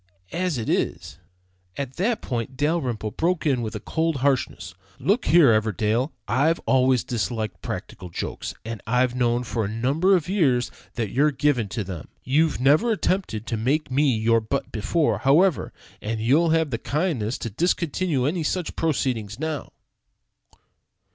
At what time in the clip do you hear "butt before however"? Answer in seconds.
14.41-15.71